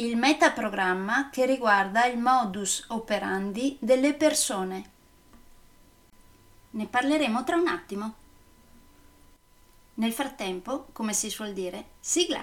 [0.00, 4.90] il metaprogramma che riguarda il modus operandi delle persone.
[6.70, 8.14] Ne parleremo tra un attimo.
[9.94, 12.42] Nel frattempo, come si suol dire, sigla!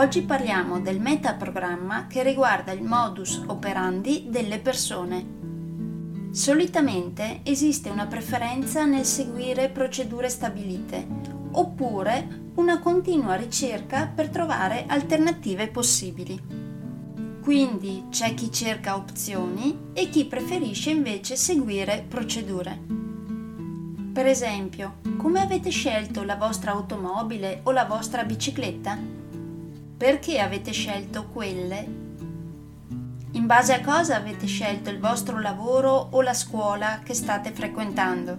[0.00, 6.30] Oggi parliamo del metaprogramma che riguarda il modus operandi delle persone.
[6.30, 11.06] Solitamente esiste una preferenza nel seguire procedure stabilite
[11.50, 16.40] oppure una continua ricerca per trovare alternative possibili.
[17.42, 22.80] Quindi c'è chi cerca opzioni e chi preferisce invece seguire procedure.
[24.14, 29.20] Per esempio, come avete scelto la vostra automobile o la vostra bicicletta?
[30.00, 31.86] Perché avete scelto quelle?
[33.32, 38.38] In base a cosa avete scelto il vostro lavoro o la scuola che state frequentando?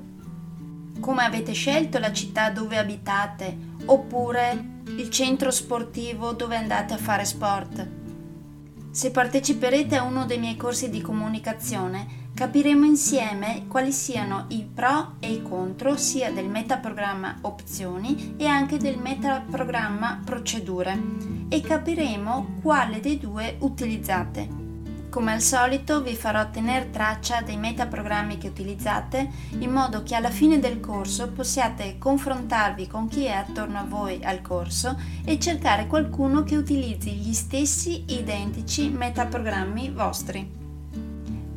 [0.99, 3.55] Come avete scelto la città dove abitate
[3.85, 7.87] oppure il centro sportivo dove andate a fare sport?
[8.89, 15.15] Se parteciperete a uno dei miei corsi di comunicazione, Capiremo insieme quali siano i pro
[15.19, 20.99] e i contro sia del metaprogramma opzioni e anche del metaprogramma procedure
[21.49, 24.59] e capiremo quale dei due utilizzate.
[25.11, 30.29] Come al solito vi farò tenere traccia dei metaprogrammi che utilizzate in modo che alla
[30.29, 35.85] fine del corso possiate confrontarvi con chi è attorno a voi al corso e cercare
[35.85, 40.70] qualcuno che utilizzi gli stessi identici metaprogrammi vostri.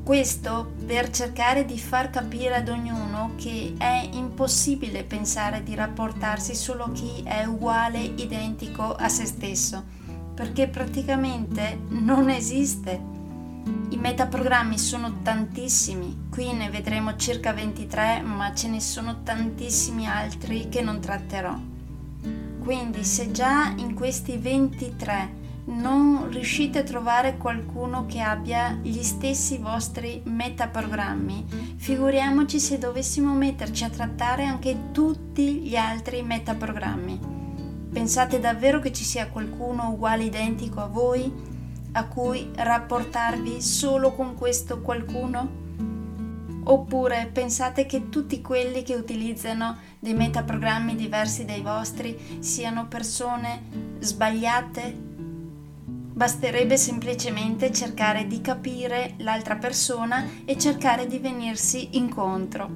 [0.05, 6.93] Questo per cercare di far capire ad ognuno che è impossibile pensare di rapportarsi solo
[6.93, 9.83] chi è uguale, identico a se stesso,
[10.35, 13.01] perché praticamente non esiste.
[13.89, 20.69] I metaprogrammi sono tantissimi, qui ne vedremo circa 23, ma ce ne sono tantissimi altri
[20.69, 21.59] che non tratterò.
[22.63, 29.59] Quindi se già in questi 23 non riuscite a trovare qualcuno che abbia gli stessi
[29.59, 37.33] vostri metaprogrammi, figuriamoci se dovessimo metterci a trattare anche tutti gli altri metaprogrammi.
[37.93, 41.33] Pensate davvero che ci sia qualcuno uguale identico a voi,
[41.93, 45.63] a cui rapportarvi solo con questo qualcuno?
[46.65, 53.63] Oppure pensate che tutti quelli che utilizzano dei metaprogrammi diversi dai vostri siano persone
[54.01, 55.14] sbagliate,
[56.15, 62.71] Basterebbe semplicemente cercare di capire l'altra persona e cercare di venirsi incontro.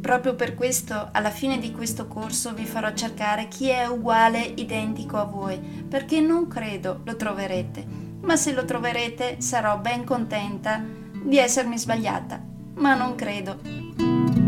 [0.00, 5.18] Proprio per questo, alla fine di questo corso vi farò cercare chi è uguale, identico
[5.18, 7.84] a voi, perché non credo lo troverete,
[8.22, 10.82] ma se lo troverete sarò ben contenta
[11.22, 12.42] di essermi sbagliata,
[12.76, 14.47] ma non credo.